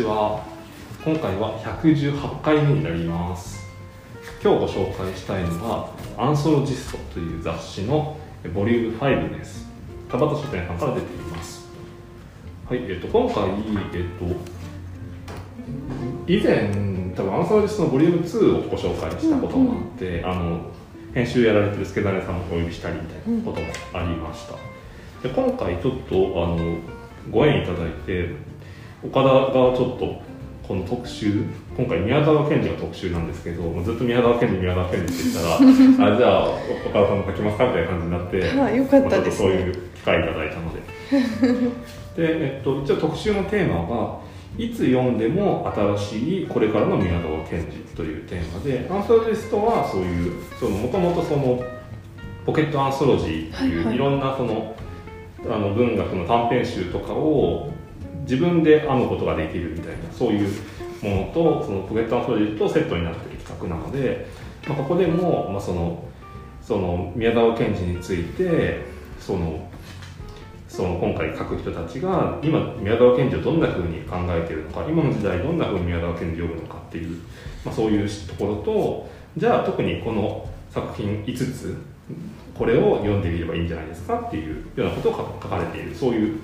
[0.00, 0.42] ちは
[1.04, 3.68] 今回は118回目になります。
[4.42, 8.16] 今日ご紹介したいのは「アンソロジスト」という雑誌の
[8.54, 9.68] ボリューム5です。
[10.08, 11.68] 田畑書店さんから出ています。
[12.66, 13.44] はいえっと今回
[13.92, 14.34] えっと
[16.26, 16.70] 以前
[17.14, 20.60] 多分アンソロジストのボリューム2をご紹介したこともあって、うんうん、あの
[21.12, 24.54] 編集やられてる助種さんをお呼びしたりみたいなこともありました、
[25.28, 26.78] で今回ちょっとあの
[27.30, 28.49] ご縁いただいて
[29.02, 30.30] 岡田がちょっと
[30.66, 31.44] この特集
[31.76, 37.66] 今回宮沢賢治が特集なんですけどずっと宮沢賢治宮沢賢治って言ったら あじゃあ岡田さんも書きますか？
[37.66, 40.80] みたいな感じになって あよかったです、ね、そういう機会いただいたので。
[42.16, 44.18] で、えっと、一応特集のテーマは
[44.58, 50.32] いつ読んでも新しいこれからの宮沢賢治というテーマでアンソロジストはそういう
[50.70, 51.62] もともとその
[52.44, 54.74] ポケットアンソロジーっていう、いろんなその
[55.48, 57.70] あの文学の短編集とかを
[58.30, 60.48] 自分で編むことができるみたいなそういう
[61.02, 64.28] ものとそのポケットアンソロジーとセットになってる企画なので、
[64.68, 66.04] まあ、ここでも、まあ、その
[66.62, 68.82] その宮沢賢治について
[69.18, 69.68] その
[70.68, 77.20] その今回書く人たちが今宮沢賢治をどんなふうに考えてるのか今の時代どんなふうに宮沢賢治を読むのかっていう、
[77.64, 81.76] まあ、そういうところとじゃあ特にこの作品5つ
[82.56, 86.38] これを読んでみればいいんじゃないですかっていうようなことを書かれているそういう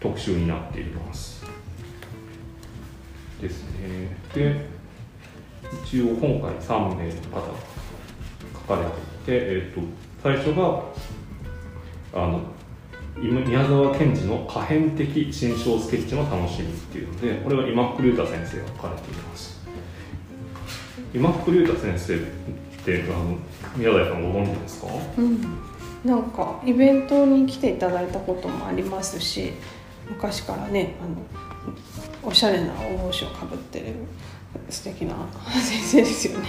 [0.00, 1.44] 特集になっています。
[3.40, 4.16] ですね。
[4.34, 4.66] で
[5.84, 7.54] 一応今回3名の方が
[8.54, 8.92] 書かれていて、
[9.28, 9.86] えーと、
[10.22, 10.82] 最初が
[12.14, 12.40] あの
[13.16, 19.58] 宮沢賢治の可変的心象スケッチの楽しみっていうのでこれは今福竜太先生が書かれています。
[21.14, 22.18] 今福竜太先生っ
[22.84, 23.36] てあの
[23.76, 25.40] 宮台さんご存知ですか、うん、
[26.04, 29.52] なんかイベントに来ていただいたこともありますし
[30.10, 33.86] 昔からねあのおしゃれなお帽子をかぶってる
[34.68, 35.14] 素敵な
[35.60, 36.48] 先生ですよね。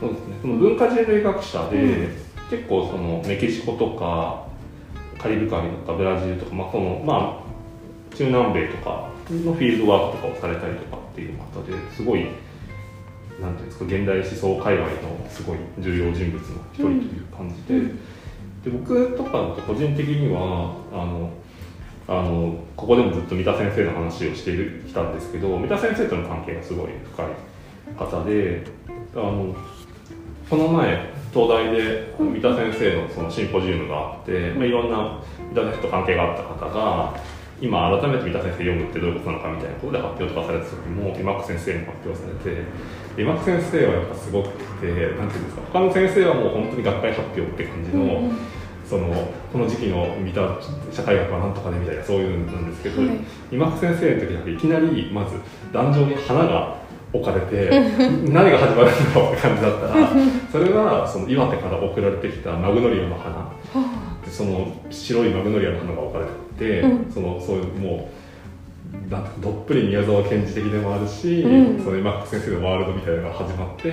[0.00, 0.34] そうですね。
[0.42, 2.08] その文化人類学者で、うん、
[2.50, 4.46] 結構そのメキシコとか
[5.18, 12.26] カリブ海とかブラジルとか、まあそのまあ、中南米とかのフィールドワークとかをされたりとかっていう方ですごい
[13.40, 17.78] なんていうんですか現代思想界隈のすごい重要人物の一人という感じで。
[17.80, 17.88] うん、
[18.62, 21.30] で僕とかと個人的にはあの
[22.08, 24.56] あのここでもずっと三田先生の話をして
[24.88, 27.26] きたんですけど三田先生との関係がすごい深い
[27.98, 28.64] 方で
[29.14, 29.54] あの
[30.48, 35.20] この前東大で三田先生のそのシンポジウムがあって、まあ、いろんな
[35.52, 37.14] 三田先生と関係があった方が
[37.60, 42.62] 今改めて三田先生読むってどういうことなのかみたいなことで発表とかされた時も今久先生に発表されて
[43.20, 44.48] 今久先生はやっぱすごく
[44.80, 48.02] てなんていうんですか他の先生はもう本当に学会発表って感じの。
[48.02, 48.57] うん
[48.88, 49.08] その
[49.52, 50.40] この時期の見た
[50.90, 53.18] 社会学はなんとかねみたいなそういうなんですけど、はい、
[53.52, 55.36] 今久先生の時だけいきなりまず
[55.72, 56.78] 壇上に花が
[57.12, 57.70] 置かれて
[58.32, 60.08] 何が始まるんだろうって感じだったら
[60.50, 63.52] それはその岩手から送られてきたマグノリアの花。
[64.30, 68.27] その白いマグノリアの花が置かれてて、うん、そのそういうもう
[69.40, 73.92] どっぷり宮沢賢治的でもあるし、うん、その今先生のワールドみたいなのが始まって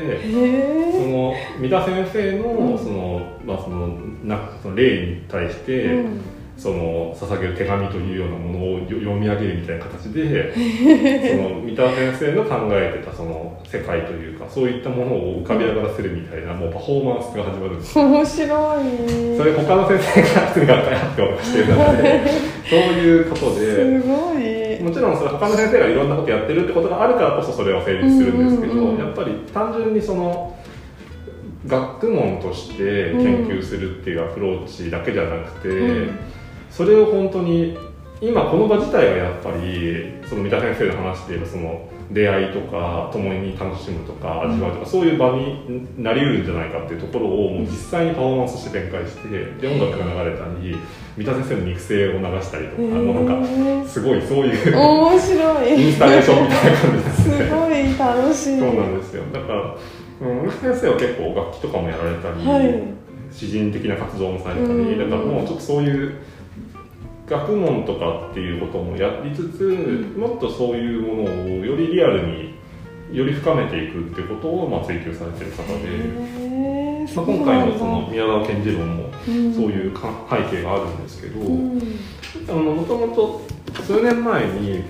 [0.91, 3.87] その三田先生のその、まあ、その
[4.23, 6.21] なその霊に対して、うん、
[6.57, 19.37] その捧げる手紙というようなものを読み上げるみたいな形でその三田先生の考えてたその世界というかそういったものを浮かび上がらせるみたいなもうパフォーマンスが始まるんです面白い。
[19.37, 20.89] それ他の先生がしてる中
[22.01, 22.21] で
[22.69, 24.54] そういうことですごい
[24.85, 30.55] もちろんそれ他の先生がいろんなことやってるってことがあるからこそそれは成立するんですけど、やっぱり単純にその
[31.65, 36.19] 学問として研究するっていうアプローチだけじゃなくて、うん、
[36.69, 37.75] それを本当に
[38.21, 49.27] 今この場自体がやっぱりその三田先生の話でその出会いとか共に楽しむとか味わうとか、そういう場になりうるんじゃないかっていうところをもう実際にパフォーマンスして展開して
[49.59, 50.77] で音楽が流れたり
[51.17, 55.81] 三田先生の肉声を流したりとか、あのなんかすごいそういう面白い。
[55.81, 57.37] インスタレーションみたいな感じですね。
[57.37, 58.59] すごい楽しい。
[58.59, 59.23] そうなんですよ。
[59.33, 59.77] だから、
[60.21, 62.83] うん、先生は結構楽器とかもやられたり、はい、
[63.31, 66.17] 詩人的な活動もされたり、だからもうちょっとそういう
[67.27, 72.55] 学問とかっていうこともやりつつ、もっとそういうものをよりリアルに
[73.11, 79.31] より深めていくってことをまあ追求されてる方で、まあ、今回のその宮沢賢治論もそう
[79.71, 83.41] いうか背景があるんですけどもともと
[83.83, 84.83] 数年前に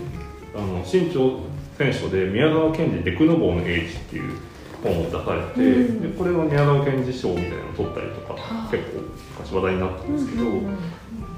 [0.56, 1.40] あの新潮
[1.78, 4.34] 選書で宮沢賢治デクノボーの英知っていう
[4.82, 8.36] 本を出されて、うん、でこれは宮沢賢治賞みたいなのを取ったりとか
[8.72, 9.02] 結構
[9.40, 10.46] 昔話題になったんですけど、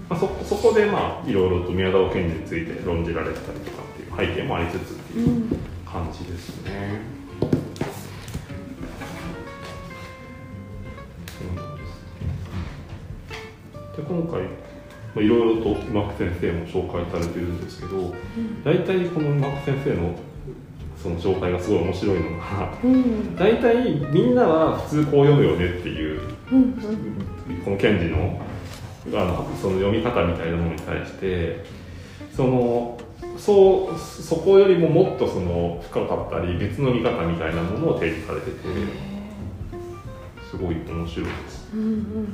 [0.10, 5.58] まあ、そそこでまあいろいろと宮沢賢治について論じられたりとかっていう背景もありつつっていうん。
[5.86, 7.00] 感じですね。
[11.28, 11.78] そうなん
[13.96, 14.48] で今回ま
[15.18, 18.14] あいろいろと今久先生も紹介されてるんですけど
[18.64, 20.16] 大体この今久先生の
[21.02, 23.36] その紹介がすごい面白いのがうん。
[23.36, 26.22] 大体みんなは普通こう読むよねっていう
[26.52, 26.74] うんうん。
[27.64, 28.40] この検事の
[29.14, 31.66] あのその読み方みたいなものに対して
[32.36, 33.00] その
[33.38, 38.58] そうそこよりももっとその深かったり別の見方みたいなものを提示されてて
[40.50, 41.70] すごい面白いです。
[41.74, 42.28] うんうん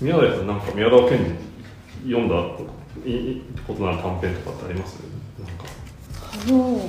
[0.00, 1.24] 宮台さんなんか宮沢賢治
[2.10, 2.34] 読んだ
[3.66, 4.98] ことなら短編とかってあります？
[5.38, 5.64] なんか。
[6.32, 6.80] あの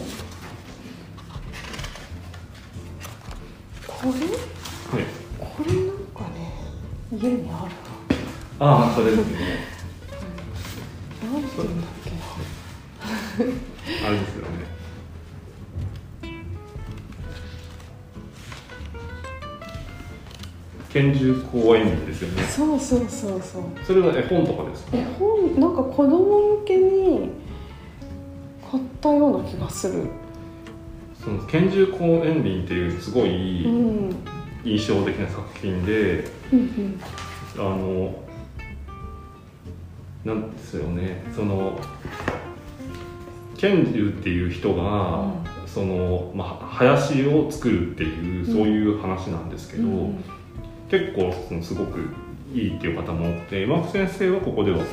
[3.85, 4.61] これ？
[7.12, 7.72] 家にある
[8.60, 9.38] ああそれですね。
[11.24, 12.12] ななんて言うんだっけ。
[14.04, 14.52] なあれですよね。
[20.94, 22.44] 拳銃公演日ですよね。
[22.44, 23.63] そうそうそうそう。
[23.86, 24.98] それは絵本とかですか？
[24.98, 27.30] 絵本なんか子供向けに
[28.69, 30.04] 買ったような気がする。
[31.22, 34.16] その拳銃公演林っていうすごういん。
[34.63, 36.40] 印象的な作品で、うん
[37.57, 38.15] あの
[40.25, 41.24] なんですよね。
[41.36, 41.80] その
[43.57, 45.25] 拳銃っていう人が、
[45.68, 50.24] その、まあ、林を作るっていうそういう話なんですけど、うん
[50.92, 52.01] 結構そのすごく
[52.53, 54.83] いいっていう方も多くて今先生はここでは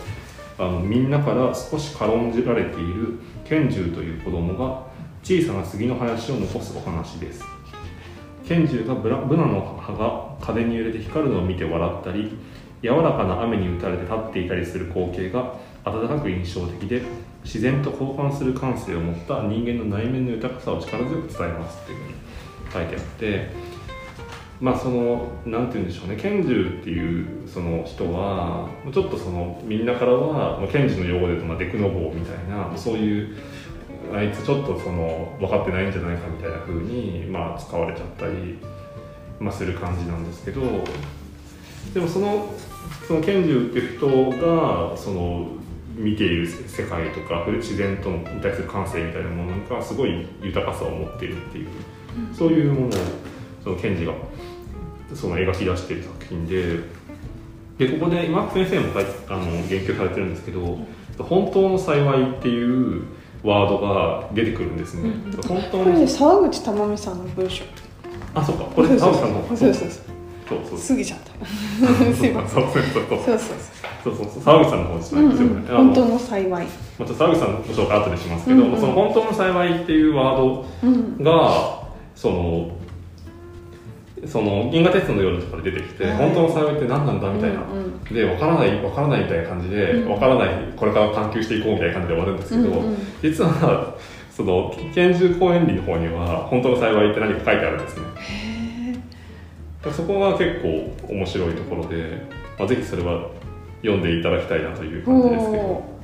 [0.57, 4.87] あのみんなから少し軽んじられている拳銃という子供が
[5.25, 7.43] 小さな杉の林を残すお話です
[8.49, 12.33] 拳銃がブラブナの葉が風に揺れて光るのを見て笑ったり
[12.83, 15.55] 柔らかな雨に打たれて立っていたりする光景が
[15.85, 17.03] 温かく印象的で
[17.45, 22.15] 自然と交換する感性を持った人間の内面の豊かさを力強く伝えますっていうふうに
[22.73, 23.51] 書いてあって
[24.61, 33.37] まあそのなんて言うんでしょうね拳銃っていうその人はちょっとそのみんなからはまあ拳銃の用語で言うとまデクノボーみたいなそういう
[34.15, 38.59] あいつちょっとその分かってないんじゃないかみたいな風にまあ使われちゃったり、
[39.41, 40.63] まあ、する感じなんですけど
[41.95, 42.53] でもその
[43.07, 45.49] その拳銃って人がその
[45.97, 51.69] 見ている世界とか自然とに対する感性みたいなものがすごい豊かさを持っているっていう、
[52.33, 52.91] そういうものを
[53.65, 54.15] その賢治が
[55.15, 56.81] その描き出している作品で
[57.79, 58.89] でここで今先生も
[59.29, 60.79] あの言及されてるんですけど
[61.19, 63.03] 「本当の幸い」っていう
[63.43, 67.65] ワードが出てくるんですね、うん、本当に、ね、沢口珠美さんの文章。
[68.35, 68.65] あそうか。
[68.65, 69.47] これ沢口さんの。
[69.49, 69.91] そうそうそう。
[70.49, 71.47] そう過ぎちゃった。
[72.17, 72.63] すいません。
[72.63, 73.39] そうそうそう。
[74.05, 74.43] そうそうそう。
[74.43, 75.77] 沢口さんの本じゃないですよね、うん。
[75.77, 76.67] うん、本当の幸い。
[76.99, 81.25] また沢口さんの紹介後でしますけど、うんうん、その本当の幸いっていうワードが、うん、
[82.15, 82.71] その
[84.27, 86.17] その銀河鉄道の夜とかで出てきて、はい。
[86.17, 90.09] 本当の幸いって何なんだみたいな、うんうんで分からない分からないみたいな感じで、うん。
[90.09, 92.97] 分からないこれから探求していこうみたいな感じで終わるんですけど、うんうん。
[93.23, 93.95] 実は
[94.31, 98.05] その拳銃公演理の方には本当の幸いって何か書いてあるんですね。
[98.17, 102.27] へそこが結構面白いところで、
[102.59, 103.31] まあ、ぜひそれは
[103.83, 105.63] 読んでいただきたいなというー感じですけど。
[105.65, 105.99] お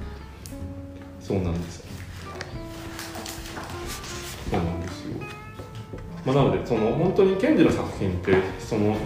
[1.21, 1.84] そうなんです
[6.25, 8.97] まあ、なのでその本当に賢治の作品ってその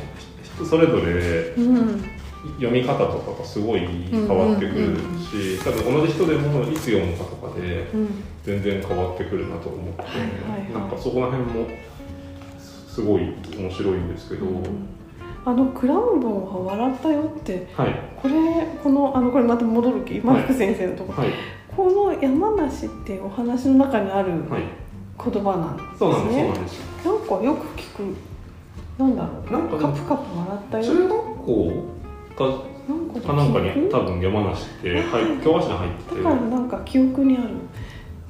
[0.43, 8.09] 人それぞれ読み方とかがすごい変わってくるし、多分同じ人でもいつ読むかとかでうん。
[8.45, 10.03] 全然変わってくるなと思って、
[10.73, 11.67] なんかそこら辺も
[12.59, 14.47] すごい面白いんですけど、
[15.45, 17.95] あのクラウンボンは笑ったよってはい。
[18.17, 20.15] これこのあのこれまた戻る気？
[20.15, 21.13] 今福先生のとこ。
[21.13, 21.33] ろ、はい。
[21.77, 24.63] この山梨っていうお話の中にあるはい
[25.19, 28.17] 言葉なんですね、そうなんですなんかよく聞く。
[28.99, 29.53] なんだろう。
[29.53, 30.85] なんかカプカプ笑ったよ。
[30.85, 31.73] 中学校
[32.37, 32.45] か
[32.89, 35.03] なんかかなんかに多分山梨ってはい
[35.45, 36.23] 教科書に入ってて。
[36.23, 37.49] だからなんか記憶にある。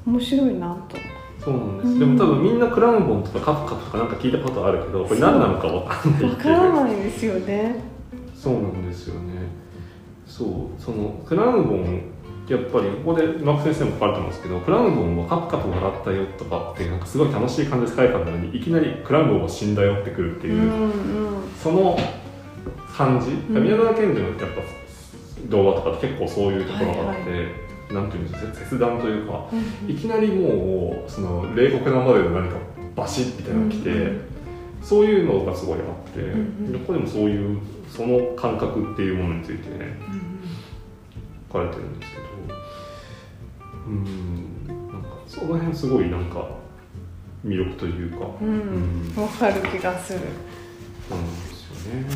[0.06, 0.96] 面白いなと。
[1.38, 1.98] そうなんです、うん。
[1.98, 6.56] でも多分みんなクラウンボンとかカプカプとかなんか聞いたことあるけどこれ何なのかわかんないわっていう。
[6.56, 7.76] からないですよね。
[8.34, 9.48] そうなんですよね。
[10.26, 12.00] そうそのクラウンボン
[12.48, 21.28] やっぱりここでマーク先生も書かれてますけどクラウンボンはカプカプ笑ったよとかってなんかすごい楽しい感じで使えたのにいきなりクラウンボンは死んだよってくるっていう、うんうん
[21.62, 21.98] その
[22.96, 23.62] 感じ、うん。
[23.62, 24.46] 宮沢賢治のやっぱ
[25.48, 27.40] 動画とかって結構そういうところがあって、はい
[27.92, 32.56] なんていうんですか切断というかうんいきなりもうその冷酷なまでの何か
[32.94, 34.20] バシッみたいなのが来て、うんうん
[34.80, 36.24] そういうのがすごいあって、ん
[36.72, 36.80] うん。
[36.80, 37.58] ここでもそういう
[37.90, 40.40] その感覚っていうものについてねうん。
[41.52, 42.27] 書かれてるんですけど
[43.88, 44.66] うん。
[44.92, 46.46] なんかその辺すごいなんか
[47.46, 49.12] 魅力というか、ううん。
[49.12, 50.20] んわかる気がする。
[51.08, 52.06] そうなんですよね。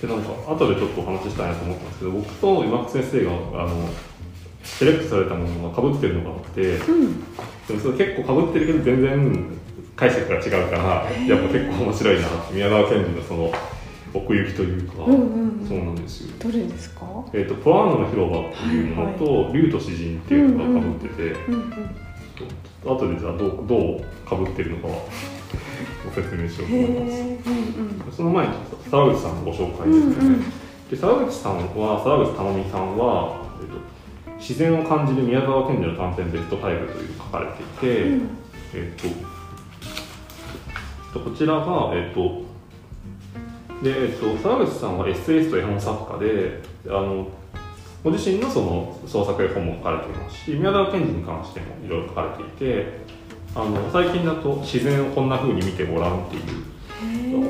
[0.00, 3.30] でなんか後でちょっとお話ししたいなと思ったんですけど僕と今久先生が
[3.64, 3.88] あの
[4.62, 7.20] セレクトされたものが被ってるのが多くてうん。
[7.66, 9.46] でもそれ結構被ってるけど全然
[9.96, 13.50] 解釈が違うからやっぱ結構面白いな宮川賢治のその
[14.16, 15.66] 奥行きというか、うんうんうん。
[15.68, 16.34] そうなんですよ。
[16.38, 17.06] どれですか？
[17.32, 21.72] えー、とポラーノの広場っていうものと、竜と詩人っていうのが被ってて、うんうん
[22.84, 24.94] 後でじゃあどうどう被ってるのかは
[26.06, 27.12] ご説明しようとへ思います。
[27.18, 27.38] え
[28.06, 28.52] うんその前に
[28.90, 30.14] 沢口さんのご紹介ですね。
[30.20, 30.44] うんうん。
[30.88, 36.74] で沢口さんは沢口珠美さんは、えっと、自然を感じる宮沢賢治の短編ベスト5とい
[37.06, 38.28] う書かれていて、うん。
[38.74, 39.00] えっ
[41.12, 42.45] と、こちらが、えっと、
[43.82, 47.28] で、えっと、沢口さんはエッセイスト絵本作家で、あの、
[48.02, 52.86] ご自身のその創作絵本も書かれていますし、宮沢賢治に関してもいろいろ書かれていて、
[53.54, 56.42] あの最近だと自然をこんな風に見てごらんっていう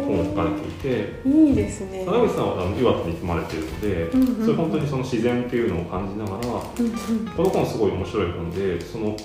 [0.05, 2.05] 本を書かれていて、いいですね。
[2.07, 7.29] 沢口さんはあの岩手に住まれているので、うんうんそれ本当にその自然っていうのを感じながら、うんうん。
[7.37, 9.25] この本すごい面白い本でそのち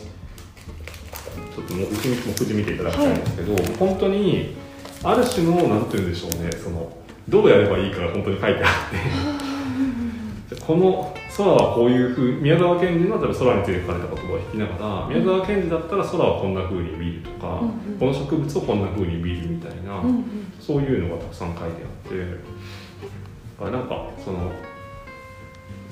[1.59, 4.55] ょっと目次目次見ていただきたいんですけど、本当に
[5.03, 6.91] ある種のなんて言うんでしょうねその
[7.27, 9.41] どうやればいいかが本当に書いてあって。
[10.59, 17.97] この空はこういうふう宮沢賢治の例えば空について書かれた言葉を引きながら宮沢賢治だったら空はこんなふうに見るとか、うんうん。
[17.97, 20.53] この植物をこんなふうに見るみたいな、うんうん。
[20.59, 22.61] そういうのがたくさん書いてあって。
[23.61, 24.51] あなんかその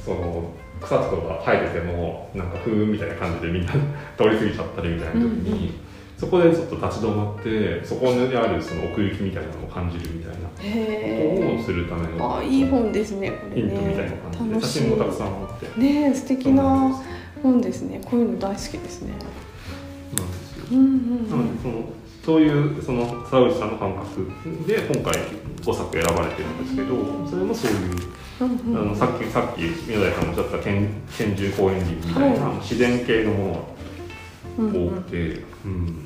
[0.04, 0.51] その
[0.82, 3.74] 草とかが生えててもなんか風みたいな感じでみんな
[4.18, 5.74] 通り過ぎちゃったりみたいな時に、
[6.20, 13.70] そこでちょっと立ち止まってそこにあるその奥行きみたいなのを感じるみたいなことへをするためえのあいい本ですねこれね。
[13.70, 14.80] ヒントみたいな感じで楽しい。
[14.80, 15.80] 写真もたくさんあって。
[15.80, 17.02] ねえ素敵な
[17.42, 18.02] 本ですね。
[18.04, 19.14] こういうの大好きですね。
[20.18, 20.66] なんですよ。
[20.72, 21.74] うんうんなのでその
[22.26, 24.30] そういうその沢口さんの感覚
[24.68, 25.22] で今回
[25.62, 27.96] 5作選ばれてるんですけどそれもそういう
[28.42, 28.82] うんうん。
[28.82, 33.78] あのさっきさっき宮台さんがおっしゃった拳拳銃公園林みたいな、は自然系のもうんうんのが
[34.68, 36.06] 多くて、うん。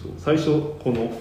[0.00, 0.46] そう最初
[0.82, 1.12] この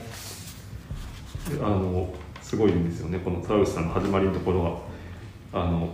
[1.65, 3.19] あのすごいんですよね。
[3.19, 4.85] この沢口さんの始まりのところ
[5.51, 5.89] があの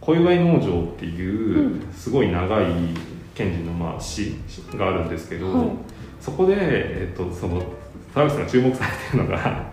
[0.00, 2.66] 小祝農場っていうすごい長い
[3.34, 4.36] 賢治のまあ詩
[4.74, 5.68] があるんですけど、はい。
[6.20, 7.62] そこで、えっとその
[8.12, 9.70] 沢口さんが注目されてるのが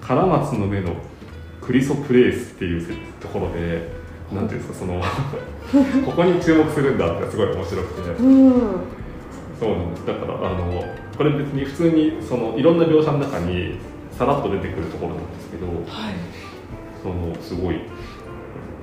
[0.00, 0.94] カラマツの目の
[1.60, 3.88] クリソプレイスっていうところで
[4.32, 5.02] なんていうんですかその
[6.04, 8.52] ここに注目するんだってすごい面白くてうん。
[9.58, 10.06] そうなんです。
[10.06, 10.84] だからあの
[11.16, 13.78] これ別に普通にそのいろんな描写の中に
[14.16, 16.14] さらっと出てくるところなんですけどはい。
[17.02, 17.80] そのすごい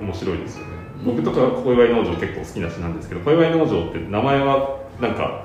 [0.00, 0.72] 面白いですよね。
[1.04, 5.44] 僕とか小祝農場結構好きな詩なんですけど小祝農場って名前はなんか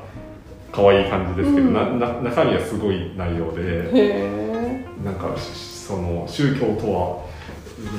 [0.72, 1.74] 可愛い感じですけど、うん。
[1.74, 7.29] なな中身はすごい内容でなんかしその宗教とは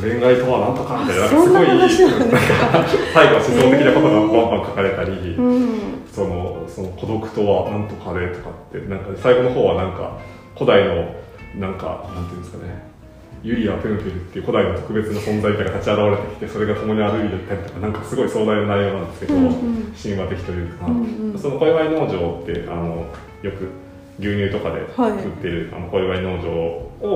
[0.02, 1.66] 恋愛とはなんとかみたいなすごい
[3.14, 5.68] 最後は思想的なことがバンバン書かれたり、うん。
[6.12, 10.18] そのその孤独とはなんとかでとかってなんか最後の方はなんか
[10.54, 11.14] 古代の
[11.56, 12.90] なんかなんていうんですかね
[13.42, 19.94] ユリア・ペヌペルっていう古代の特別な存在みたいな立ち現れてきてそれが共に歩いてたりとかなんかすごい壮大な内容なんですけど、うんうん。
[19.96, 21.32] 神話的というか、うん。
[21.32, 23.06] うんその小祝農場ってあの
[23.42, 23.68] よく
[24.18, 25.12] 牛乳とかではい。
[25.12, 26.50] 売ってる、あの小祝農場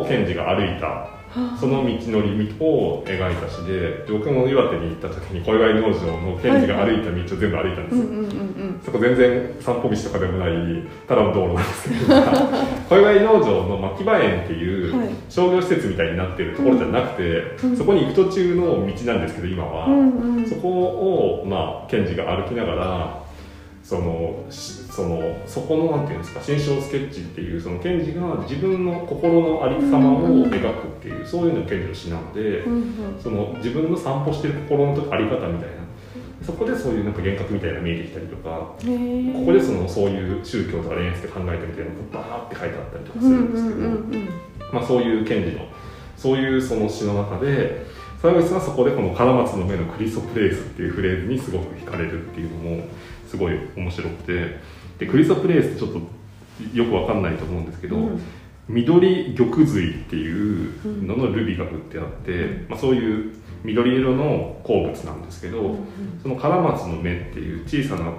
[0.01, 1.14] を賢治が歩いたは
[1.59, 12.15] その道のりを描いた詩で僕も岩手に行った時に小祝農場の賢治が歩いた道を全部歩いたんですよ、そこ全然散歩道とかでもないただの道路なんですけど
[12.89, 15.09] 小祝農場の牧場園っていうはい。
[15.29, 20.47] 商業施設みたいになってるところじゃなくて、うんそこに行く途中の道なんですけど今は、うんうん。
[20.47, 23.24] そこをまあ賢治が歩きながら
[23.85, 33.21] そのしそのそこのなんていうんですか心象スケッチっていうその賢治が自分の心のありさまを描くっていう、そういうの賢治の詩なので、うんうん。
[33.23, 35.85] その自分の散歩してる心のあり方みたいな
[36.43, 44.29] そこでそういうなんか幻覚みたいなのが見えてきたりとかここでそのそういう宗教とか恋愛について考えてみたいなのがバーって書いてあったりとかすうんうんるんですけど、うんうん
[44.73, 45.67] まあ、そういう賢治の
[46.17, 47.87] そういうその詩の中で
[48.21, 52.85] 沢口さんはそこでこの「カラマツの目のクリストプレイス」っていうフレーズにすごく惹かれるっていうのも
[53.35, 54.75] すごい面白くて。
[54.99, 56.01] でクリストプレイスってちょっと
[56.73, 58.21] よくわかんないと思うんですけど、うん。
[58.69, 65.79] 緑玉髄っていうののルビが振ってあって、まあ、そういう緑色の鉱物なんですけど、うん
[66.23, 68.11] そのカラマツの芽っていう小さな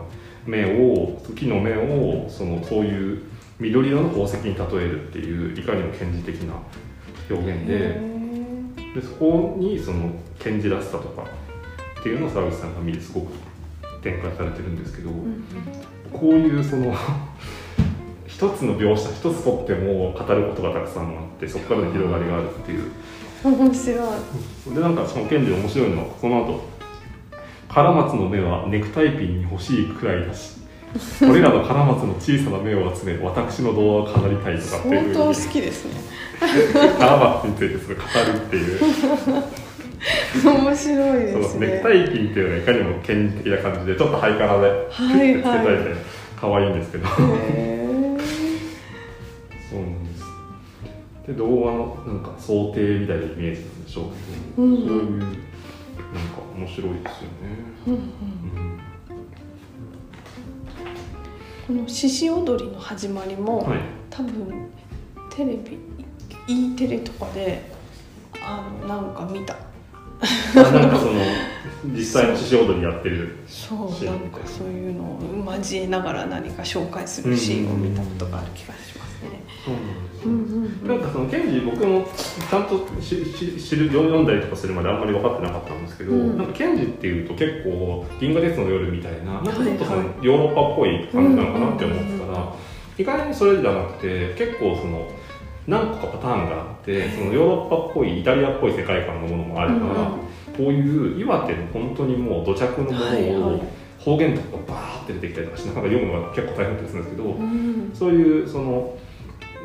[0.46, 3.24] 芽を木の芽をそのそういう
[3.60, 6.54] 緑色の宝石に例えるっていういかにも顕示的な
[7.32, 8.16] 表現でへ
[8.94, 11.24] でそこにその賢治らしさとか
[12.00, 13.32] っていうのを沢口さんが見てすごく
[14.06, 15.10] 展開されてるんですけど、
[16.14, 16.94] こういうその
[18.28, 22.92] 一つの描写一つとっても語ることがたくさんあってそこからの広がりがあるっていう。
[23.44, 24.76] 面白い。
[24.76, 26.62] でなんかその賢治面白いのはこの後
[27.68, 30.55] カラマツの目はネクタイピンに欲しいくらいだし
[31.20, 36.00] これらのカラマツの小さな目を集め私の動画を飾りたいとかっていう相当好きですね。
[36.98, 38.80] カラマツについてそれ語るっていう
[40.46, 41.80] 面白いそですのネクね。
[41.82, 45.96] タイピンっていうのはいかにも賢治的な感じでちょっとハイカラでキュッてつけたいはいで
[46.40, 48.18] 可愛いんですけど、へ
[49.70, 50.24] そうなんです。
[51.28, 54.06] で動画のなんか想定みたいなイメージなんでしょう
[54.56, 54.78] けど、うん。
[54.78, 55.34] そういうなんか
[56.56, 57.96] 面白いですよね、ーうん。
[57.96, 58.65] うん
[61.66, 63.80] この獅子踊りの始まりも、はい。
[64.10, 64.70] 多分
[65.36, 65.80] テレビ
[66.48, 67.72] E テレとかで
[68.40, 69.56] あのなんか見た。
[69.56, 71.14] あなんかその
[71.96, 74.12] 実際の獅子踊りやってるそうな。
[74.14, 79.44] んかそういうのを交えながら何か紹介するシーンを見たことがある気がしますね。
[79.66, 82.06] そうなんですうんうんなんかそのケンジ僕も
[82.50, 86.38] ちゃんとしし知る読んだりとかするまであんまり分かってなかったんですけど、うん。
[86.38, 92.54] なんかケンジっていうと結構「銀河鉄道の夜」みたいななんかちょっとそのはいヨーロッパっぽい感じなのかなって思ってたら、
[92.98, 95.08] 意外にそれじゃなくて結構その
[95.68, 99.90] 何個かパターンがあってそのヨーロッパっぽいイタリアっぽい世界観のものもあれば、うんうん。
[99.90, 100.20] こ
[100.60, 103.66] ういう岩手の本当にもう土着のものを、
[104.00, 107.92] 方言とかがバーって出てきたりとかしてなんか読むのが結構大変だったりするんですけど、うん。
[107.94, 108.96] そういうその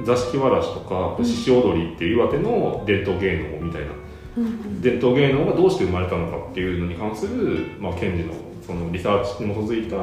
[0.05, 1.25] 座敷わらしとかうん。
[1.25, 3.89] 獅子踊りっていう岩手の伝統芸能みたいな。
[3.89, 9.97] うん伝統芸能がどうして生まれたのかっていうのに関する、まあ、賢治のそのリサーチに基づいた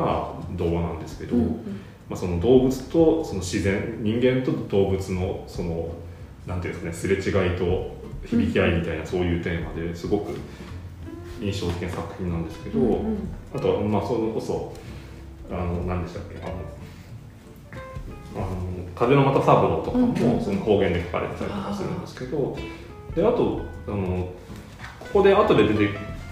[0.56, 1.56] 動画なんですけど、うんうん。
[2.10, 5.90] まあ、その動物とその自然人間と動物のその
[6.46, 10.32] なんていうんですかねすれ違いと響き合いみたいな、そういうテーマですごく
[11.42, 13.18] 印象的な作品なんですけど、うんうん。
[13.54, 14.74] あとはまあそれこそ
[15.50, 16.54] あの何でしたっけあの
[18.38, 18.48] あの
[18.96, 20.08] 風の又三郎とかうん。
[20.10, 22.58] もその方言で書かれてたりとかするんですけど、
[23.16, 24.30] であとあの
[25.00, 25.90] ここで後で出て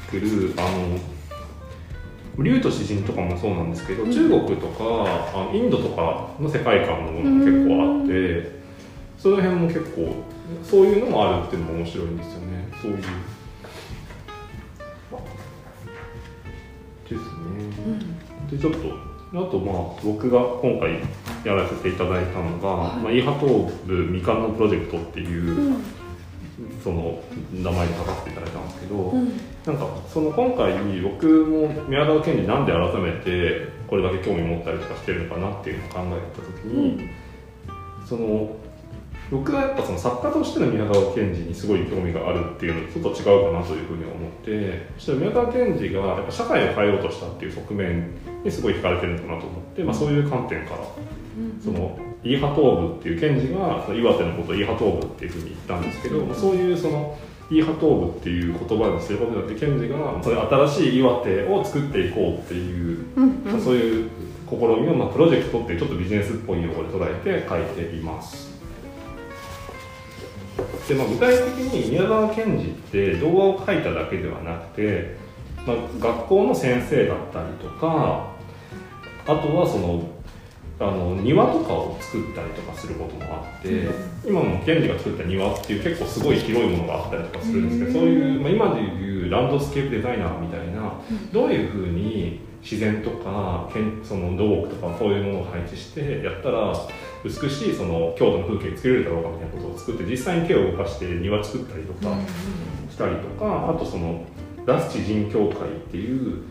[0.09, 4.11] くるあの竜と詩人とかもそうなんですけど、うん。
[4.11, 4.83] 中国とか
[5.33, 8.51] あのインドとかの世界観のも結構あって、
[9.17, 10.13] その辺も結構
[10.63, 12.67] そういうのもあるっていうのも面白いんですよね。
[12.81, 12.97] そういう。
[17.07, 17.19] ですね。
[17.85, 18.47] うん。
[18.49, 18.79] でちょっと
[19.33, 20.99] あとまあ僕が今回
[21.45, 23.03] やらせていただいたのが「はい。
[23.03, 25.83] まあ、イーハトーブみかんのプロジェクト」っていう、うん。
[26.81, 27.19] その
[27.51, 29.25] 名前で書かせていただいたんですけど、うん。
[29.65, 37.09] なんかその今回僕も宮沢賢治なんで改めてこれだけ興味持ったりとかしてるのかなっていうのを考えた時に、
[38.05, 38.55] その
[39.31, 48.11] 僕はやっぱその作家としての宮沢賢治にすごい興味があるっていうのとちょっと違うかなというふうに思ってそして宮沢賢治がやっぱ社会を変えようとしたっていう側面
[48.43, 51.24] にすごい惹かれてるのかなと思って、まあ、そういう観点からうん
[51.63, 57.17] そのイーハトーブっていう賢治がその岩手のことをイーハトーブっていうふうに言ったんですけど、まあそういうその
[57.51, 64.09] イーハトーブっていう言葉にすることによって賢治がそれ新しい岩手を作っていこうっていう、うんまあそういう
[64.49, 68.53] 試みを、まあ、プロジェクトっていうちょっとビジネスっぽい用語で捉えて書いています。
[70.87, 75.17] でまあ、具体的に宮沢賢治って動画を描いただけではなくて、
[75.65, 78.27] まあ、学校の先生だったりとか
[79.25, 80.07] あとはその
[80.77, 83.87] あの庭とかを作ったりとかすることもあって、
[84.27, 90.93] 今も賢治が作った庭っていう結構すごい広いものがあったりとかするんですけど、そういう、まあ、今でいうランドスケープデザイナーみたいな、
[91.31, 96.73] どういうふうに自然とかけんその土木とかそういうものを配置してやったら
[97.23, 102.17] 美しいその京都の風景作れるだろうかみたいなことを作って実際に手を動かして庭作ったりとか
[102.89, 104.25] したりとか、あとその
[104.65, 106.43] ラスチ人協会っていう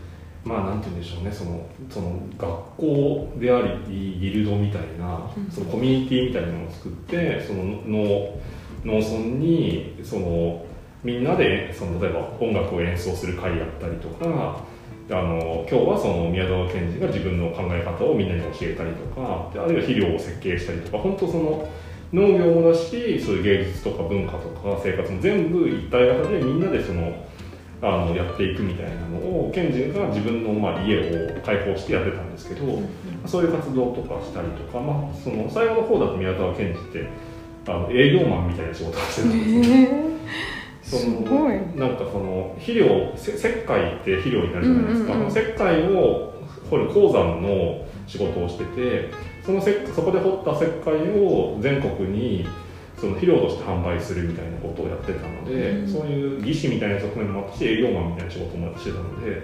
[0.45, 1.31] まあなんて言うんでしょうね。
[1.31, 5.51] そのその学校でありギルドみたいなうん。
[5.51, 8.39] そのコミュニティみたいなものを作ってその農
[8.85, 10.63] 農村にその
[11.03, 14.63] みんなでその例えば音楽を演奏する会やったりとか
[15.09, 21.67] あの今日はその宮沢賢治が自分の考え方をみんなに教えたりとかであるいは肥料を設計したりとか本当その
[22.11, 27.13] 農業もだしそういう芸術とか文化とか生活も全部一体型でみんなでその
[27.81, 32.79] あのやっていくみたいなのを賢治が自分のまあ家を開放してやってたんですけど、
[33.25, 37.09] そういう活動とかしたりとか、まあ、その最後の方だと宮沢賢治って
[37.67, 40.15] あの営業マンみたいな仕事をしてたんです。
[40.95, 41.53] そすのごい。
[41.75, 45.31] なんかその肥料せ石灰って肥料になるじゃないですか、うんうんうん。
[45.31, 46.33] 石灰を
[46.69, 49.09] 掘る鉱山の仕事をしてて
[49.43, 52.47] その石そこで掘った石灰を全国に
[53.05, 55.87] そその肥料として販売するみたいなことをやってたので、うん。
[55.87, 59.43] そういう技師みたいな側面もあったし営業マンみたいな仕事もしてたので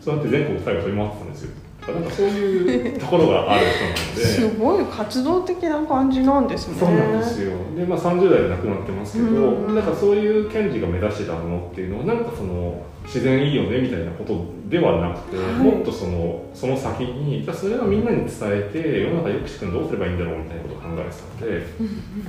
[0.00, 1.50] そうやって全国最後飛び回ってたんですよ
[1.92, 4.24] なんかそういうところがある人なので。
[4.24, 6.76] すごい活動的な感じなんですね。
[6.78, 7.52] そうなんですよ。
[7.76, 9.74] で、まあ、30代で亡くなってますけど、うん。
[9.74, 15.54] なんかそういう検事が目指してたものっていうのはなんかその自然いいよねみたいなことではなくて、はい。
[15.54, 21.66] もっとそのその先にじゃあそれをみんなに伝えて世の中良くしていくのどうすればいいんだろうみたいなことを考えてたので、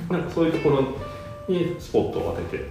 [0.10, 0.82] なんかそういうところ
[1.48, 2.64] にスポットを当てて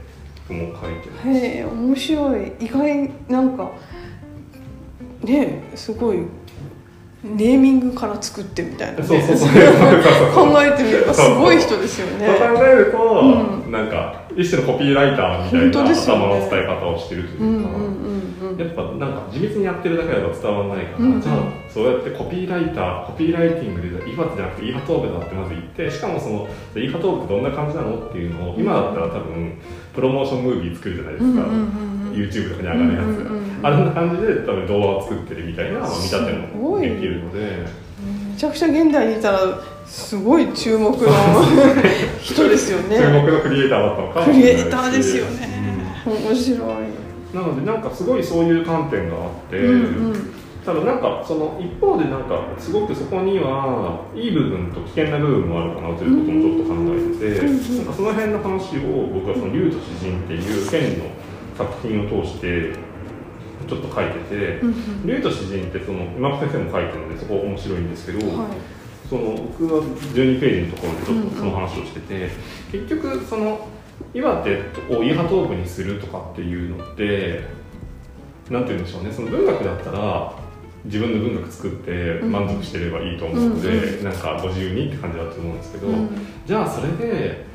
[0.48, 1.29] 僕も書いてます。
[1.29, 2.53] へえ面白い。
[2.61, 3.72] 意外なんか
[5.22, 6.18] ねすごい
[7.24, 9.48] ネーミングから作ってみたいな、ね、そうそうそう。
[9.48, 12.26] 考えてみればすごい人ですよね。
[12.26, 18.18] そう考えると、うなんか一種のコピーライターみたいな頭の伝え方をしてるというか、うんうん
[18.59, 21.20] やっぱなんか地道にやってるだけだと伝わらないから、うんうん。
[21.20, 29.61] じゃあそうやってコピーライターコピーライティングでイファじゃなくてイファトークだってまず言ってしかもそのイファトークどんな感じなのっていうのを今だったら多分
[29.94, 33.24] プロモーションムービー作るじゃないですか、うんうんうんうん YouTube とかに上がるやつ。
[33.24, 33.66] が、うんうんうん。
[33.66, 37.88] あんな感じで多分動画を作ってるみたいなまあ見立てもできるので。
[37.98, 39.40] めちゃくちゃ現代にいたら
[39.85, 40.94] すごい注目の
[42.22, 42.96] 人ですよね。
[42.96, 44.59] 注目のクリエイターだったのかもクしれないし。
[44.59, 46.59] リエイターですよね、面白い。
[47.35, 49.76] なのでなんかすごいそういう観点があって、うんう
[50.12, 50.14] ん。
[50.64, 57.76] ただなんかその一方でなんかすごくそこにはいい部分と危険な部分もあるかなということもちょっと考えてて、うんうん。
[57.78, 61.04] なんかその辺の話を僕はその竜と詩人っていう剣の
[61.59, 62.73] 作品を通して
[63.68, 65.07] ちょっと書いててうんうん。
[65.07, 68.49] 竜と詩人ってその今先生も書いてるのでそこ面白いんですけど、はい。
[69.11, 72.31] その僕は12ページのところでちょっとその話をしてて、
[72.71, 73.68] 結局その
[74.14, 74.57] 岩手
[74.94, 77.47] をイーハトークにするとかっていうのって
[78.49, 79.12] なんて言うんでしょうね。
[79.12, 80.33] その文学だったら
[80.85, 84.05] 自分の文学作って満足してればいいと思うので、うん。
[84.05, 86.09] なんかご自由にって感じだと思うんですけど、うん。
[86.47, 87.47] じゃあそれで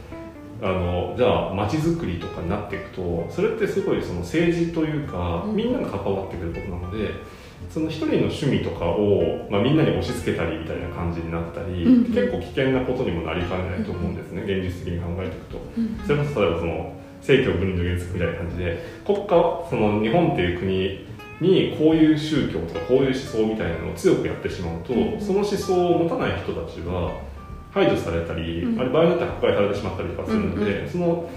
[0.64, 5.56] あのじゃあ街づくりとかになっていくとそれってすごいその政治というか、うん。
[5.56, 7.12] みんなが関わってくることなので
[7.70, 15.58] その一人の趣味とかを、まあ、みんなに押し付けたりみたいな感じになったり、うん結構危険なことにもなりかねないと思うんですね、現実的に考えていくと。
[15.78, 21.08] うんそれこそ例えばその政教分離の原則みたいな感じで国家はその日本っていう国
[21.40, 25.20] にこういう宗教とかこういう思想みたいなのを強くやってしまうと、うん。
[25.20, 27.12] その思想を持たない人たちは
[27.74, 28.80] 排除されたり、うん。
[28.80, 31.30] あれ場合によっては迫害されてしまったりとかするので、うんその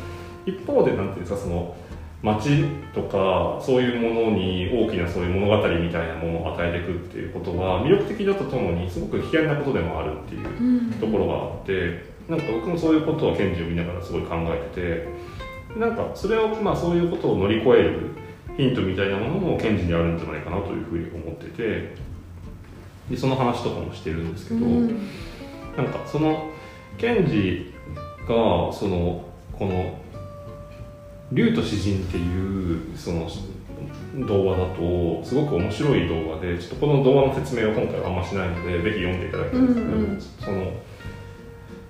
[0.47, 1.75] 一方でなんていうんですかその
[2.23, 10.93] 街とかそういうものに大きなそういう物語みたいなものを与えていくっていうことは魅力的だとともにすごく危険なことでもあるっていううん。
[11.01, 15.09] ところがあってなんか僕もそういうことは賢治を見ながらすごい考えて
[15.75, 18.11] てなんかそれをまあそういうことを乗り越える
[18.57, 21.97] ヒントみたいなものも賢治にあるんじゃないかなというふうに思ってて
[23.11, 25.09] でその話とかもしてるんですけど、うん
[25.77, 26.51] なんかその
[26.99, 27.73] 賢治
[28.27, 29.99] がそのこの
[31.33, 33.29] 「竜と詩人」っていうその
[34.27, 40.73] 動画だとすごく面白い動画でちょっとこの動画の説明を今回はあんましないのでぜひ読んでいただきたいんですけど、その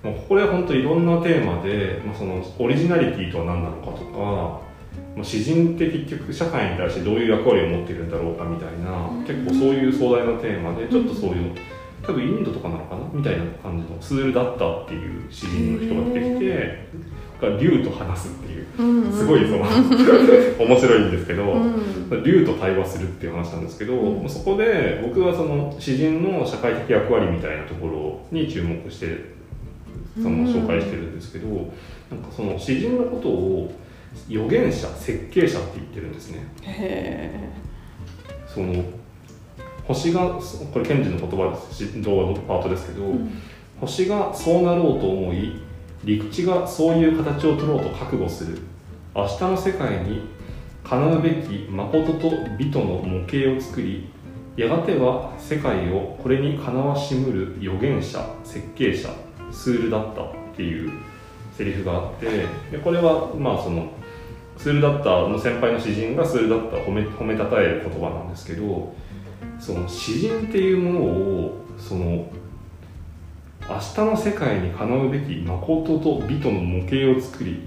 [0.03, 4.61] まあこれは本当いろんなテーマで、まあ、そのオリジナリティとは何なのかとか、
[5.15, 9.23] まあ、詩人って結局社会に対してどういう役割を持っているんだろうかみたいな、うん。
[9.23, 11.51] 結構そういう壮大なテーマでちょっとそういう
[12.07, 16.87] 多分インドとかなのかなみたいな感じのツールだったっていう詩人の人が出てきて
[17.39, 21.43] が竜と話すっていううんすごいその面白いんですけど。
[21.51, 22.23] うん。
[22.23, 24.29] 竜と対話するっていう話なんですけど、うん。
[24.29, 29.35] そこで僕はその詩人の社会的役割みたいなところに注目して
[30.15, 33.73] その紹介してるんですけど、なんかその詩人のことを
[34.29, 36.47] 預言者設計者って言ってるんですね。
[36.63, 37.49] へ
[38.47, 38.83] その
[39.87, 43.41] 星がこれ賢治の言葉ですし動画のパートですけど、えうん。
[43.79, 45.61] 星がそうなろうと思い
[46.03, 48.59] 陸地がそういう形を取ろうと覚悟する。
[49.15, 50.21] 明日の世界に
[50.83, 54.09] 叶うべき誠と美との模型を作り
[54.55, 59.09] やがては世界をこれにかなわしむる預言者設計者
[59.51, 60.91] ツールだったっていう
[61.55, 63.91] セリフがあってでこれはまあその
[64.57, 68.93] ツールだったの先輩の詩人がツールだった褒め褒めたたえる言葉なんですけど
[69.59, 72.29] その詩人っていうものをその
[73.69, 77.63] 明日の世界にかなうべき誠と美との模型を作り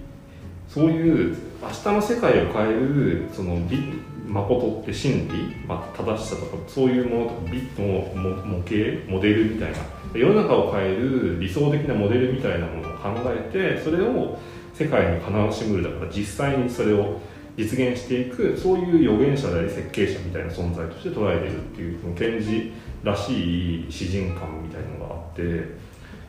[0.69, 9.79] そういう明日の世界を変えるその美誠って真理、まあ、正しさとかそういうものとか美の模型モデルみたいな
[10.15, 14.39] 世の中を変える理想的なモデルみたいなものを考えてそれを
[14.73, 17.21] 世界にかなわしむるだから実際にそれを
[17.61, 25.77] 実現していくそういう預言者であり設計者みたいな存在として捉えてるっていうその賢治らしい詩人感みたいのがあって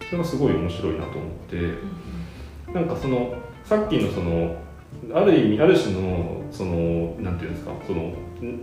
[0.05, 4.55] それがすごい面白いなと思ってなんかそのさっきのその
[5.13, 8.13] ある意味ある種のそのなんていうんですかその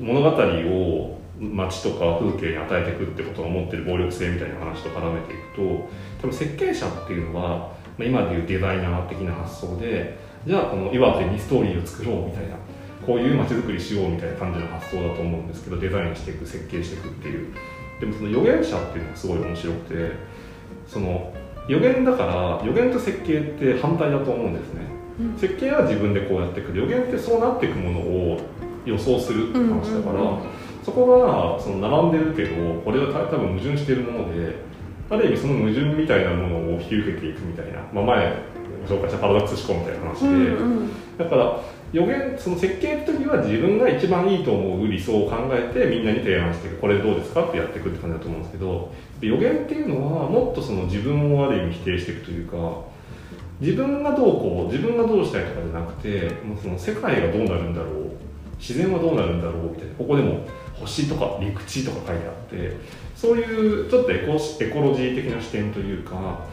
[0.01, 5.89] 物語を街とか風景に与えていくってことが持ってる暴力性みたいな話と絡めていくと
[6.21, 12.57] 多分設計者っていうのは、今でいうデザイナー的な発想でじゃあこの岩手にストーリーを作ろうみたいな
[13.07, 17.55] こういう街づくりしようみたいな感じの発想だと思うんですけどデザインしていく設計していくっていう。
[18.01, 20.13] でもその予言者っていうのがすごい面白くて
[20.87, 21.33] その
[21.69, 24.83] 予言だから予言と設計って反対だと思うんですね、
[25.21, 28.41] うん、設計は自分でこうやっていく予言ってそうなっていくものを
[28.87, 30.39] 予想するって話だから、
[30.83, 34.55] そこがその並んでるけどこれは多分矛盾しているもので
[35.11, 38.33] ある意味その矛盾みたいなものを引き受けていくみたいな、まあ、前
[38.87, 41.61] 紹介したパラダックス思考みたいな話で、うんうん、だから
[41.93, 52.57] 予言その設計の時は自分が一番いいと思う理想を考えてみんなに提案してこれどうですかってやっていくって感じだと思うんですけど予言っていうのはもっとその自分をある意味否定していくというか
[53.61, 58.13] 自分がどうこう自分がどうしたいとかじゃなくてもうその世界がどうなるんだろう
[58.59, 62.77] 自然はどうなるんだろうみたいなここでも星とか陸地とか書いてあって
[63.17, 66.45] そういうちょっとエコエコロジー的な視点というか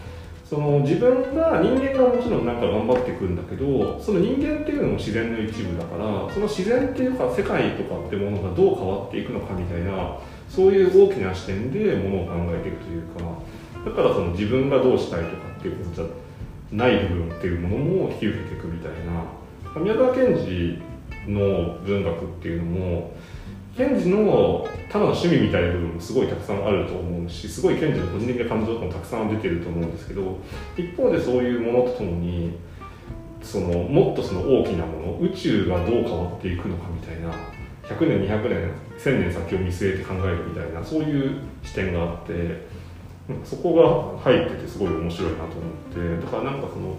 [0.47, 13.23] その自分が人間がもちろんなんか頑張っていくんだけどその人間っていうのも自然の一部だからその自然っていうか世界とかってものがどう変わっていくのかみたいなそういう大きな視点でものを考えていくというか
[13.85, 16.05] だからその自分がどうしたいとかっていうことじゃ
[16.71, 18.91] ない部分っていうものも引き受けていくみたい
[19.75, 20.79] な宮沢賢治
[21.27, 23.15] の文学っていうのも
[23.75, 30.37] 賢治のただの趣味みたいな部分もすごいたくさんあると思うしすごい賢治の個人的な感情とかもたくさん出てると思うんですけど
[30.77, 32.57] 一方でそういうものとともに
[33.43, 37.31] そのもっとその大きなもの宇宙がどう変わっていくのかみたいな
[37.83, 42.67] 100年200年1000年先を見据えて考えるみたいなそういう視点があって
[43.43, 45.51] そこが入っててすごい面白いなと思
[46.15, 46.97] ってだからなんかその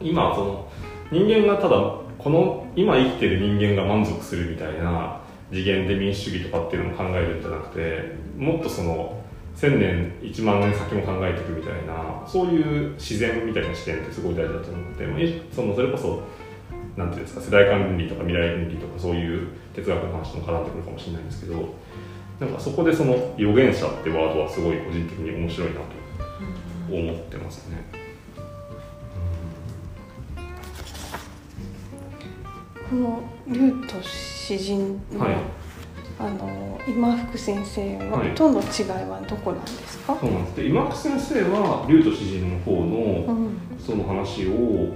[0.00, 0.68] 今その
[1.10, 1.76] 人間がただ
[2.18, 9.22] この今生きてる人間が満足するみたいな次元で民主主義とかっていうのも考えるんじゃなくてもっとその
[9.56, 16.22] 1000年1万年先も考えていくみたいなそういう自然みたいな視点ってすごい大事だと思ってそのそれこそ
[16.96, 21.74] なんていうんですか世代間倫理とか未来倫理とかそういう哲学の話も絡んでくるかもしれないんですけど
[22.40, 25.86] なんかそこでその預言者ってワードはすごい個人的に面白いなと
[26.90, 28.04] 思ってますね。
[32.90, 33.22] この
[34.44, 35.36] 詩人の、はい、
[36.18, 37.98] あの今福先生
[38.34, 40.56] との違いはどこなんですか、そうなんです。
[40.56, 43.38] で今福先生は竜と詩人の方の、
[43.78, 44.92] その話を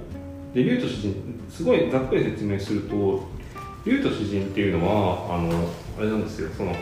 [0.53, 1.15] で竜と詩人
[1.49, 3.23] すごいざっくり説明すると
[3.85, 6.49] 竜と詩人っていうのはあのあれなんですよ。
[6.55, 6.75] その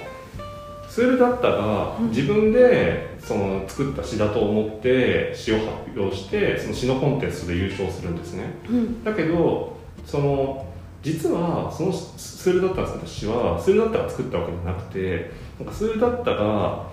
[0.90, 10.67] スールダッタが自分でその作った詩だと思って詩を発表してその詩のコンテストで優勝するんですね、うん、だけどその
[11.08, 16.86] 実はそのスールダッタが作った詩はスールダッタが作ったわけじゃなくてなんかスールダッタが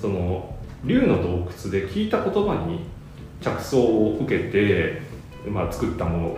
[0.00, 2.80] その竜の洞窟で聞いた言葉に
[3.40, 5.00] 着想を受けて、
[5.48, 6.36] まあ、作ったもの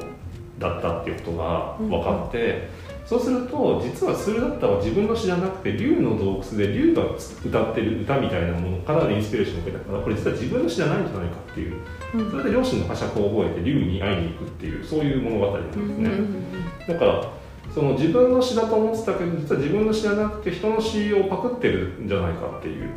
[0.58, 2.68] だったっていうことが分かって、
[3.12, 7.02] そうすると実はスールダッタは自分の詩じゃなくて竜の洞窟で竜が
[7.44, 11.76] 歌ってる歌みたいなものからインスピレーションを受けたからこれ実は自分の詩じゃないんじゃないかっていう、
[12.14, 15.82] うん、それで両親の呵責を覚えて竜に会いに行くっていうそういう物語なんですね。
[15.82, 16.88] うんうんうん。
[16.88, 17.28] だから
[17.74, 22.88] その自分の詩だと思ってたけど実は自分の詩じゃなくて人の詩をパクってるんじゃないかっていう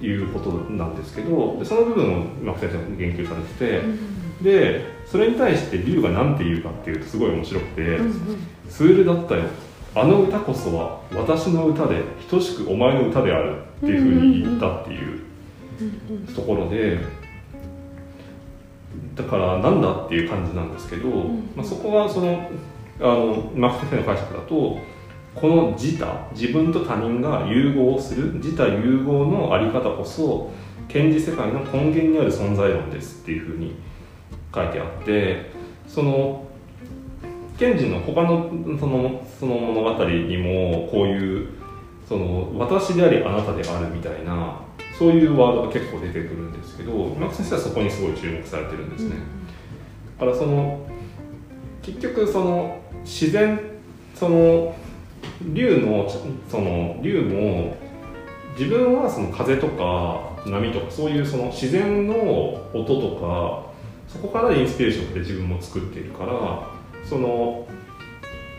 [0.00, 8.14] いうことなんですけどでその部分を今先生も言及されてて、うん、でそれに対して龍が何て言うかっていうとすごい面白くて「うん、
[8.68, 9.42] スールだったよ。
[9.94, 16.98] あの歌こそは私の歌で等しくお前の歌である」っていうふうに言ったっていうところで。
[19.16, 21.08] だからなんだっていう感じなんですけど、
[21.54, 22.48] まあ、そこはその
[23.00, 24.78] あのマック先生の解釈だと
[25.34, 30.50] この自他自分と他人が融合する自他融合のあり方こそ
[30.88, 33.74] 賢治世界の根源にある存在論ですっていうふうに
[34.54, 35.50] 書いてあって
[35.88, 36.46] その
[37.58, 41.48] 賢治の他のそのその物語にもこういう
[42.08, 44.60] その私でありあなたであるみたいな
[44.98, 49.16] そういうワードが結構出てくるんですけど今先生はそこにすごい注目されてるんですね。
[50.18, 50.86] だからその
[51.82, 53.60] 結局その自然
[54.14, 54.74] その
[55.52, 56.08] 竜の
[56.48, 57.76] その竜も
[58.58, 62.14] 自分はその風とか波とかそういうその自然の
[62.72, 63.72] 音とか
[64.08, 66.73] そこからインスピレーションで自分も作っているから
[67.08, 67.66] その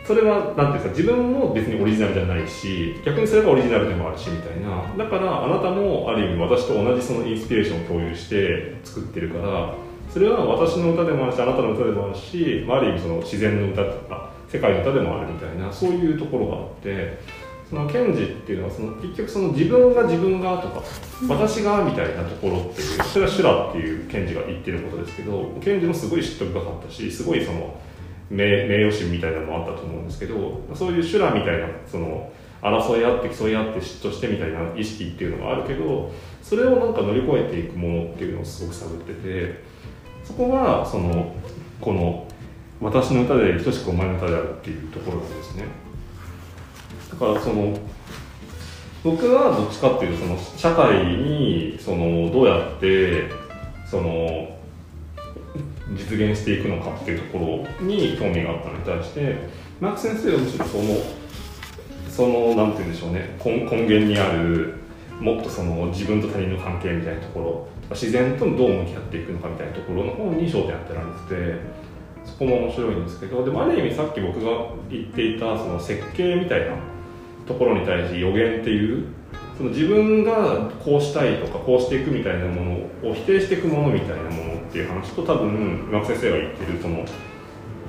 [0.06, 4.94] それは何ていうんですか自分も別にオリジナルじゃないし逆にそれがオリジナルでもあるしみたいな。
[4.96, 9.74] だからあなたもある意味私と同じそのインスピレーションを共有して作ってるから
[10.10, 17.18] それは私の歌でもあるしあなたの歌でもあるし、まあ、ある意味その自然の歌とか世界の歌でもあるみたいなそういうところがあって
[17.68, 20.82] その賢治っていうのはその結局その自分が自分がとか
[21.28, 27.74] 私がみたいなところっていうそれは修羅っていう賢治が言ってることですけど賢治もすごい嫉妬深かったしすごいその
[28.30, 32.30] 名名誉心みたいなのもあったと思うんですけどそういう修羅みたいなその
[32.62, 36.12] 争い合って競い合って嫉妬してみたいな意識っていうのがあるけど
[36.42, 39.62] それをなんか乗り越えていくものっていうのをすごく探ってて
[40.24, 41.34] そこがその
[41.80, 42.26] この
[42.80, 45.64] 「私の歌で等しくお前の歌である」っていうところなんですね。
[47.10, 47.78] だからその
[49.04, 53.30] 僕はどっちかっていうとその社会にそのどうやって
[53.88, 54.55] その
[55.92, 59.36] 実現していくのかっていうところに興味があったのに対して
[59.80, 60.84] マーク先生はむしろその
[62.10, 63.36] そのなんて言うんでしょうね。
[63.44, 64.74] 根源にある
[65.20, 71.86] もっとその自分と他人の関係みたいなところ自然とどう向き合っていくのかみたいなところの方に焦点当てられてて
[72.24, 74.50] そこも面白いんですけどでもある意味さっき僕が
[74.90, 76.76] 言っていたその設計みたいな
[77.46, 79.06] ところに対して予言っていう
[79.56, 82.64] その自分がこうしたいとかこうしていくみたいなも
[83.02, 87.04] のを否定していくものみたいなものっていう話と多分岩先生が言ってるその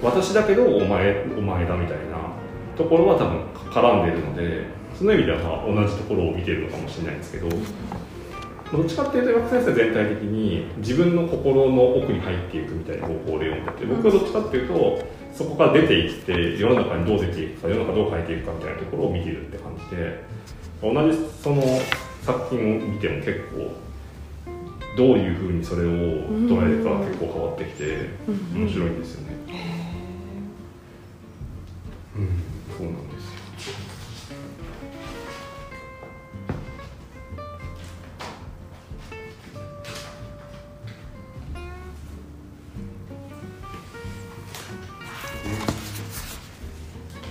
[0.01, 2.17] 私だけどお前お前だみたいな
[2.75, 4.65] ところは多分絡んでるので
[4.97, 7.49] その意味ではまあ同じところを見てるのかもしれないんですけど
[8.71, 20.23] どっちかっていうと岩先生全体的に自分の心の奥に入っていくみたいな方向で読んでて僕はどっちかっていうとそこから出ていって世の中にどう出ていくか世の中どう変えていくかみたいなところを見てるって感じで
[20.81, 21.61] 同じその
[22.23, 23.86] 作品を見ても結構
[24.95, 28.09] どういうふうにそれを捉えるか結構変わってきて
[28.53, 29.37] 面白いんですよね。
[32.15, 32.29] うん、
[32.75, 33.37] そうなんですよ。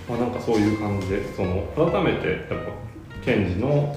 [0.08, 2.72] まあ、なんかそういう感じでその改めてやっぱ
[3.24, 3.96] 賢治の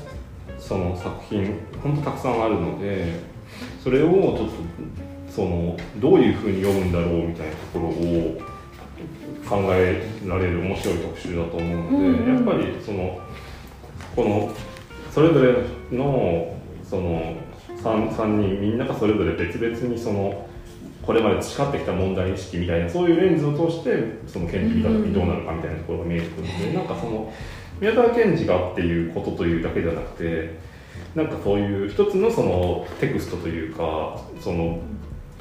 [0.57, 3.21] その作品本当たくさんあるので
[3.83, 4.51] それをちょっと
[5.29, 8.41] そのどういうふうに読むんだろうみたいなところを
[9.47, 13.19] 考えられる面白い特集だと思うので、うんうん、やっぱりその
[14.15, 14.53] この
[15.11, 15.53] それぞれ
[15.91, 17.35] のその
[17.81, 20.47] 3, 3人みんながそれぞれ別々にその
[21.01, 27.33] これまで培ってきた問題意識みたいなそういうレンズを通してその検事見た時にどうなるかみたいなところが見えてくるので、うん、なんかその
[27.79, 30.59] 宮沢賢治がっていうことというだけじゃなくて
[31.19, 34.79] なんかそういう一つのそのテクストというかその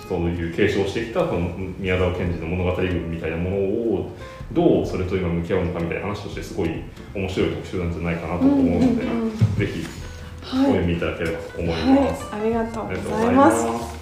[0.09, 4.11] そういう継承してきたその宮沢賢治の物語群みたいなものを
[4.53, 6.83] どうそれと今向き合うのかみたいな話としてすごい
[7.15, 8.63] 面白い特集なんじゃないかなと思うの
[8.97, 9.87] で、うんうん、ぜひ
[10.43, 13.99] お読みいただければと思います、はいはい、ありがとうございます。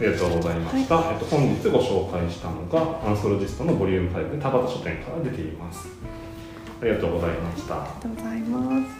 [0.00, 5.99] ありがとうございました、はい、えっと、本日ご紹介したのがアンソロジストのボリューム5で田畑書店から出ています
[6.80, 7.82] ありがとうございました。
[7.82, 8.99] ありがとうございます。